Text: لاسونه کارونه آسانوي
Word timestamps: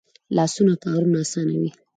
لاسونه 0.35 0.73
کارونه 0.83 1.17
آسانوي 1.25 1.69